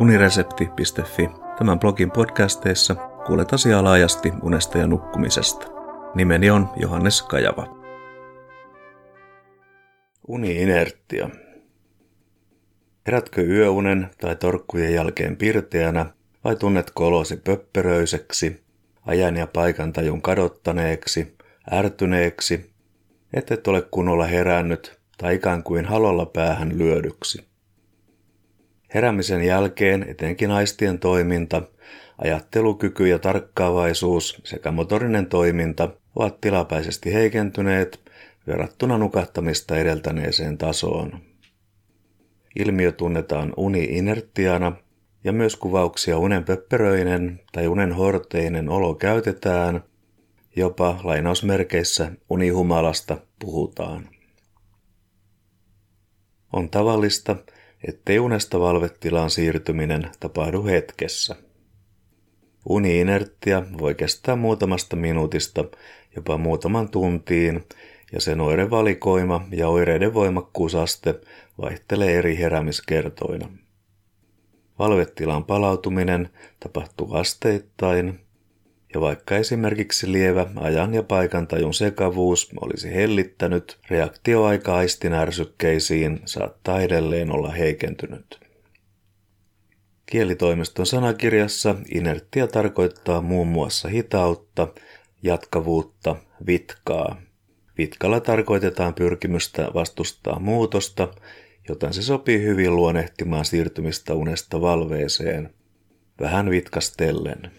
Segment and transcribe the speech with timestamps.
[0.00, 1.30] uniresepti.fi.
[1.58, 2.94] Tämän blogin podcasteissa
[3.26, 5.66] kuulet asiaa laajasti unesta ja nukkumisesta.
[6.14, 7.78] Nimeni on Johannes Kajava.
[10.28, 11.30] Uni-inerttia.
[13.06, 16.06] Herätkö yöunen tai torkkujen jälkeen pirteänä
[16.44, 18.62] vai tunnetko olosi pöppöröiseksi,
[19.06, 21.36] ajan ja paikan tajun kadottaneeksi,
[21.72, 22.70] ärtyneeksi,
[23.32, 27.48] et ole kunnolla herännyt tai ikään kuin halolla päähän lyödyksi.
[28.94, 31.62] Heräämisen jälkeen etenkin aistien toiminta,
[32.18, 38.00] ajattelukyky ja tarkkaavaisuus sekä motorinen toiminta ovat tilapäisesti heikentyneet
[38.46, 41.20] verrattuna nukahtamista edeltäneeseen tasoon.
[42.58, 44.72] Ilmiö tunnetaan uni-inertiana
[45.24, 49.84] ja myös kuvauksia unen pöppöröinen tai unen horteinen olo käytetään,
[50.56, 54.08] jopa lainausmerkeissä unihumalasta puhutaan.
[56.52, 57.36] On tavallista,
[57.84, 61.36] ettei unesta valvetilaan siirtyminen tapahdu hetkessä.
[62.68, 65.64] Uni-inerttia voi kestää muutamasta minuutista
[66.16, 67.64] jopa muutaman tuntiin,
[68.12, 71.14] ja sen oirevalikoima ja oireiden voimakkuusaste
[71.60, 73.48] vaihtelee eri heräämiskertoina.
[74.78, 78.20] Valvetilan palautuminen tapahtuu asteittain,
[78.94, 86.80] ja vaikka esimerkiksi lievä ajan ja paikan tajun sekavuus olisi hellittänyt, reaktioaika aistin ärsykkeisiin saattaa
[86.80, 88.40] edelleen olla heikentynyt.
[90.06, 94.68] Kielitoimiston sanakirjassa inerttia tarkoittaa muun muassa hitautta,
[95.22, 96.16] jatkavuutta,
[96.46, 97.20] vitkaa.
[97.78, 101.08] Vitkalla tarkoitetaan pyrkimystä vastustaa muutosta,
[101.68, 105.54] joten se sopii hyvin luonnehtimaan siirtymistä unesta valveeseen,
[106.20, 107.57] vähän vitkastellen.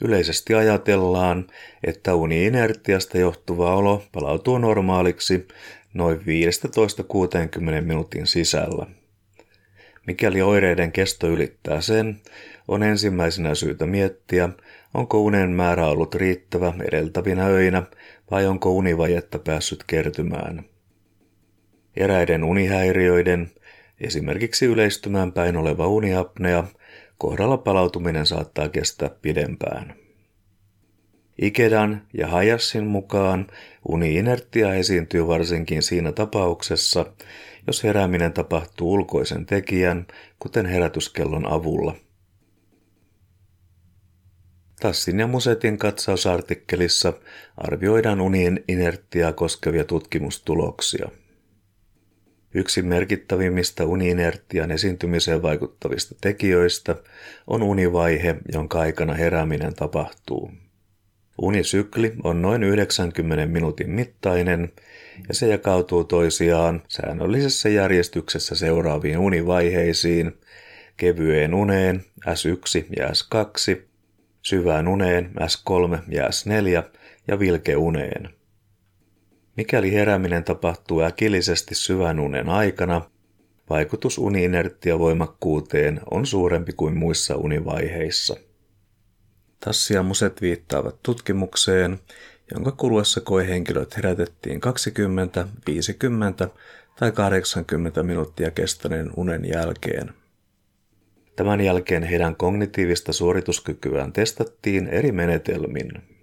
[0.00, 1.46] Yleisesti ajatellaan,
[1.84, 5.48] että uni-inertiasta johtuva olo palautuu normaaliksi
[5.94, 6.22] noin 15-60
[7.80, 8.86] minuutin sisällä.
[10.06, 12.20] Mikäli oireiden kesto ylittää sen,
[12.68, 14.48] on ensimmäisenä syytä miettiä,
[14.94, 17.82] onko unen määrä ollut riittävä edeltävinä öinä
[18.30, 20.64] vai onko univajetta päässyt kertymään.
[21.96, 23.50] Eräiden unihäiriöiden,
[24.00, 26.64] esimerkiksi yleistymään päin oleva uniapnea,
[27.18, 29.94] kohdalla palautuminen saattaa kestää pidempään.
[31.42, 33.46] Ikedan ja Hayassin mukaan
[33.88, 37.06] uni-inertia esiintyy varsinkin siinä tapauksessa,
[37.66, 40.06] jos herääminen tapahtuu ulkoisen tekijän,
[40.38, 41.94] kuten herätyskellon avulla.
[44.80, 47.12] Tassin ja Musetin katsausartikkelissa
[47.56, 51.08] arvioidaan unien inerttiaa koskevia tutkimustuloksia.
[52.56, 56.94] Yksi merkittävimmistä uniinertian esiintymiseen vaikuttavista tekijöistä
[57.46, 60.50] on univaihe, jonka aikana herääminen tapahtuu.
[61.42, 64.72] Unisykli on noin 90 minuutin mittainen
[65.28, 70.32] ja se jakautuu toisiaan säännöllisessä järjestyksessä seuraaviin univaiheisiin,
[70.96, 73.80] kevyeen uneen S1 ja S2,
[74.42, 76.82] syvään uneen S3 ja S4
[77.28, 78.35] ja vilkeuneen.
[79.56, 83.10] Mikäli herääminen tapahtuu äkillisesti syvän unen aikana,
[83.70, 88.36] vaikutus uniinerttia voimakkuuteen on suurempi kuin muissa univaiheissa.
[89.60, 91.98] Tassi ja muset viittaavat tutkimukseen,
[92.54, 96.48] jonka kuluessa koehenkilöt herätettiin 20, 50
[96.98, 100.10] tai 80 minuuttia kestäneen unen jälkeen.
[101.36, 106.15] Tämän jälkeen heidän kognitiivista suorituskykyään testattiin eri menetelmin.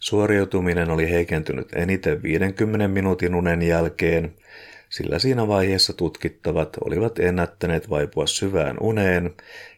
[0.00, 4.34] Suoriutuminen oli heikentynyt eniten 50 minuutin unen jälkeen,
[4.88, 9.34] sillä siinä vaiheessa tutkittavat olivat ennättäneet vaipua syvään uneen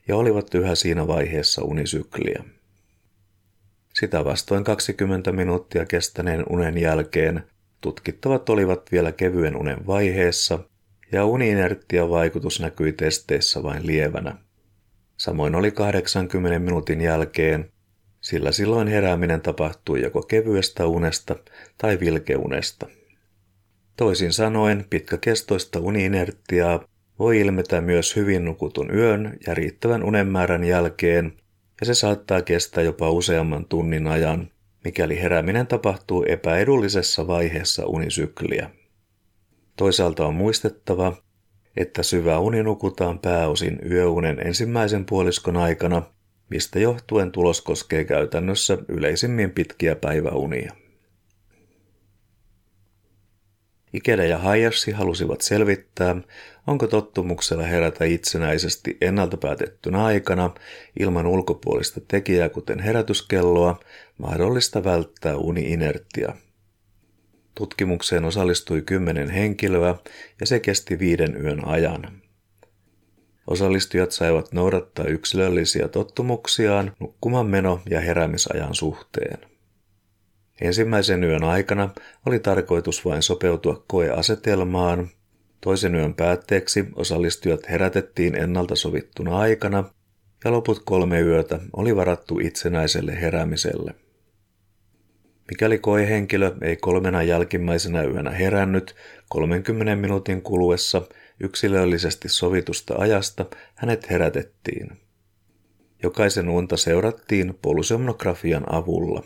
[0.09, 2.45] ja olivat yhä siinä vaiheessa unisykliä.
[3.95, 7.43] Sitä vastoin 20 minuuttia kestäneen unen jälkeen
[7.81, 10.59] tutkittavat olivat vielä kevyen unen vaiheessa
[11.13, 14.37] ja uniinerttia vaikutus näkyi testeissä vain lievänä.
[15.17, 17.73] Samoin oli 80 minuutin jälkeen
[18.23, 21.37] sillä silloin herääminen tapahtuu joko kevyestä unesta
[21.79, 22.87] tai vilkeunesta.
[23.97, 26.85] Toisin sanoen pitkäkestoista uniinerttiaa
[27.19, 31.33] voi ilmetä myös hyvin nukutun yön ja riittävän unenmäärän jälkeen,
[31.81, 34.51] ja se saattaa kestää jopa useamman tunnin ajan,
[34.85, 38.71] mikäli herääminen tapahtuu epäedullisessa vaiheessa unisykliä.
[39.77, 41.17] Toisaalta on muistettava,
[41.77, 46.03] että syvä uni nukutaan pääosin yöunen ensimmäisen puoliskon aikana
[46.53, 50.73] mistä johtuen tulos koskee käytännössä yleisimmin pitkiä päiväunia.
[53.93, 56.17] Ikeda ja Hayashi halusivat selvittää,
[56.67, 60.55] onko tottumuksella herätä itsenäisesti ennalta päätettynä aikana
[61.01, 63.81] ilman ulkopuolista tekijää kuten herätyskelloa
[64.19, 66.37] mahdollista välttää uni-inerttia.
[67.55, 69.95] Tutkimukseen osallistui kymmenen henkilöä
[70.41, 72.23] ja se kesti viiden yön ajan.
[73.47, 79.39] Osallistujat saivat noudattaa yksilöllisiä tottumuksiaan nukkumaan meno- ja heräämisajan suhteen.
[80.61, 81.91] Ensimmäisen yön aikana
[82.27, 85.09] oli tarkoitus vain sopeutua koeasetelmaan.
[85.61, 89.85] Toisen yön päätteeksi osallistujat herätettiin ennalta sovittuna aikana
[90.45, 93.95] ja loput kolme yötä oli varattu itsenäiselle heräämiselle.
[95.51, 98.95] Mikäli koehenkilö ei kolmena jälkimmäisenä yönä herännyt
[99.29, 101.03] 30 minuutin kuluessa
[101.41, 104.89] yksilöllisesti sovitusta ajasta, hänet herätettiin.
[106.03, 109.23] Jokaisen unta seurattiin polysomnografian avulla.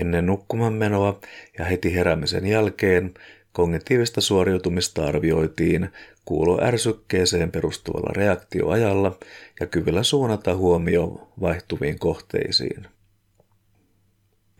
[0.00, 1.20] Ennen nukkuman menoa
[1.58, 3.14] ja heti heräämisen jälkeen
[3.52, 5.90] kognitiivista suoriutumista arvioitiin
[6.24, 9.18] kuuloärsykkeeseen perustuvalla reaktioajalla
[9.60, 12.86] ja kyvyllä suunnata huomio vaihtuviin kohteisiin.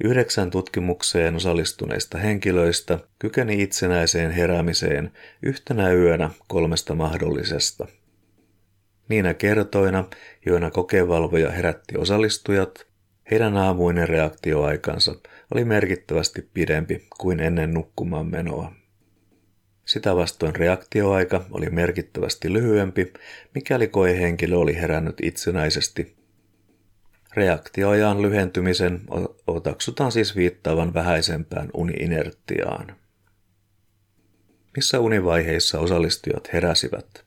[0.05, 5.13] Yhdeksän tutkimukseen osallistuneista henkilöistä kykeni itsenäiseen heräämiseen
[5.43, 7.87] yhtenä yönä kolmesta mahdollisesta.
[9.09, 10.05] Niinä kertoina,
[10.47, 12.87] joina kokevalvoja herätti osallistujat,
[13.31, 15.15] heidän aamuinen reaktioaikansa
[15.55, 18.73] oli merkittävästi pidempi kuin ennen nukkumaan menoa.
[19.85, 23.13] Sitä vastoin reaktioaika oli merkittävästi lyhyempi,
[23.55, 26.24] mikäli koehenkilö oli herännyt itsenäisesti
[27.37, 29.01] Reaktioajan lyhentymisen
[29.47, 32.97] otaksutaan siis viittaavan vähäisempään uniinerttiaan.
[34.77, 37.25] Missä univaiheissa osallistujat heräsivät?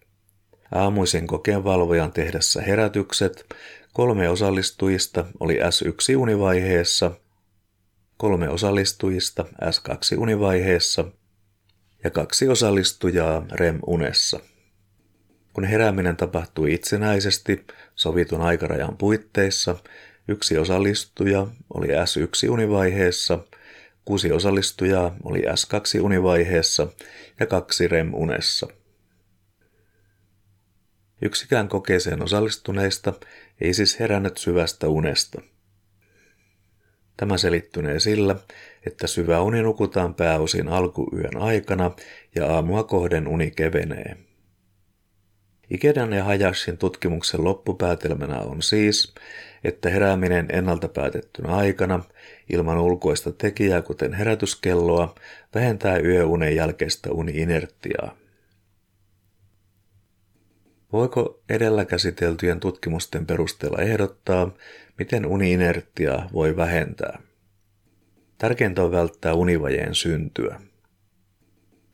[0.71, 3.45] Aamuisen kokeenvalvojan tehdessä herätykset
[3.93, 7.11] kolme osallistujista oli S1-univaiheessa,
[8.17, 11.11] kolme osallistujista S2-univaiheessa
[12.03, 14.39] ja kaksi osallistujaa REM-unessa.
[15.57, 17.65] Kun herääminen tapahtui itsenäisesti
[17.95, 19.75] sovitun aikarajan puitteissa,
[20.27, 23.39] yksi osallistuja oli S1-univaiheessa,
[24.05, 26.87] kuusi osallistujaa oli S2-univaiheessa
[27.39, 28.67] ja kaksi REM-unessa.
[31.21, 33.13] Yksikään kokeeseen osallistuneista
[33.61, 35.41] ei siis herännyt syvästä unesta.
[37.17, 38.35] Tämä selittynee sillä,
[38.85, 41.91] että syvä uni nukutaan pääosin alkuyön aikana
[42.35, 44.26] ja aamua kohden uni kevenee.
[45.69, 49.13] Ikedan ja Hayashin tutkimuksen loppupäätelmänä on siis,
[49.63, 52.03] että herääminen ennalta päätettynä aikana
[52.49, 55.15] ilman ulkoista tekijää kuten herätyskelloa
[55.55, 58.17] vähentää yöunen jälkeistä uni-inerttiaa.
[60.93, 64.51] Voiko edellä käsiteltyjen tutkimusten perusteella ehdottaa,
[64.97, 67.19] miten uni-inerttiaa voi vähentää?
[68.37, 70.59] Tärkeintä on välttää univajeen syntyä.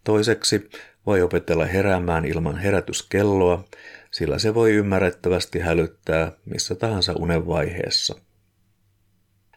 [0.04, 0.70] Toiseksi
[1.06, 3.64] voi opetella heräämään ilman herätyskelloa,
[4.12, 8.16] sillä se voi ymmärrettävästi hälyttää missä tahansa unen vaiheessa.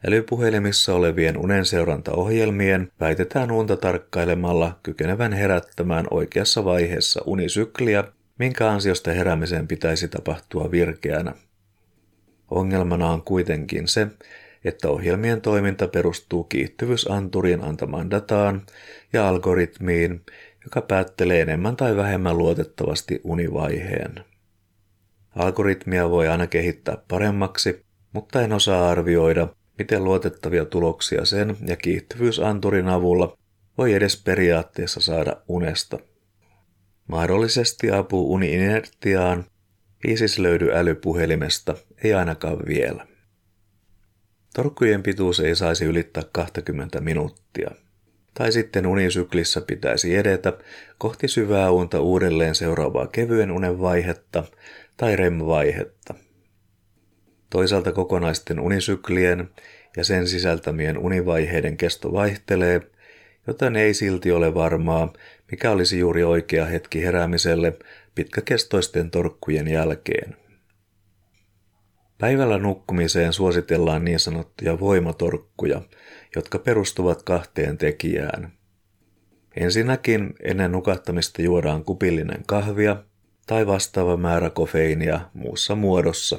[0.06, 8.04] Älypuhelimissa olevien unenseurantaohjelmien väitetään unta tarkkailemalla kykenevän herättämään oikeassa vaiheessa unisykliä,
[8.38, 11.34] minkä ansiosta heräämisen pitäisi tapahtua virkeänä.
[12.50, 14.06] Ongelmana on kuitenkin se,
[14.66, 18.62] että ohjelmien toiminta perustuu kiihtyvyysanturien antamaan dataan
[19.12, 20.20] ja algoritmiin,
[20.64, 24.24] joka päättelee enemmän tai vähemmän luotettavasti univaiheen.
[25.36, 27.80] Algoritmia voi aina kehittää paremmaksi,
[28.12, 29.48] mutta en osaa arvioida,
[29.78, 33.38] miten luotettavia tuloksia sen ja kiihtyvyysanturin avulla
[33.78, 35.98] voi edes periaatteessa saada unesta.
[37.08, 39.44] Mahdollisesti apu uni-inertiaan
[40.08, 41.74] ei siis löydy älypuhelimesta,
[42.04, 43.06] ei ainakaan vielä.
[44.56, 47.70] Torkkujen pituus ei saisi ylittää 20 minuuttia–
[48.38, 50.52] tai sitten unisyklissä pitäisi edetä
[50.98, 54.44] kohti syvää unta uudelleen seuraavaa kevyen unen vaihetta
[54.96, 56.14] tai REM-vaihetta.
[57.50, 59.48] Toisaalta kokonaisten unisyklien
[59.96, 62.80] ja sen sisältämien univaiheiden kesto vaihtelee,
[63.46, 65.12] joten ei silti ole varmaa,
[65.50, 67.72] mikä olisi juuri oikea hetki heräämiselle
[68.14, 70.36] pitkäkestoisten torkkujen jälkeen.
[72.18, 75.82] Päivällä nukkumiseen suositellaan niin sanottuja voimatorkkuja,
[76.36, 78.52] jotka perustuvat kahteen tekijään.
[79.56, 82.96] Ensinnäkin ennen nukahtamista juodaan kupillinen kahvia
[83.46, 86.38] tai vastaava määrä kofeiinia muussa muodossa.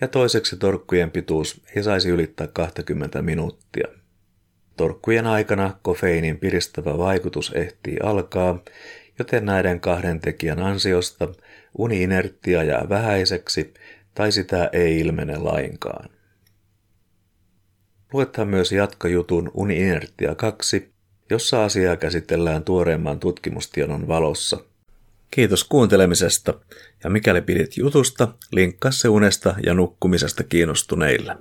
[0.00, 3.88] Ja toiseksi torkkujen pituus ei saisi ylittää 20 minuuttia.
[4.76, 8.62] Torkkujen aikana kofeiinin piristävä vaikutus ehtii alkaa,
[9.18, 11.28] joten näiden kahden tekijän ansiosta
[11.78, 13.74] uni-inerttia jää vähäiseksi
[14.14, 16.08] tai sitä ei ilmene lainkaan.
[18.12, 20.92] Luetaan myös jatkojutun Uni-inertia 2,
[21.30, 24.58] jossa asiaa käsitellään tuoreemman tutkimustiedon valossa.
[25.30, 26.54] Kiitos kuuntelemisesta,
[27.04, 31.36] ja mikäli pidit jutusta, linkkaa se unesta ja nukkumisesta kiinnostuneille.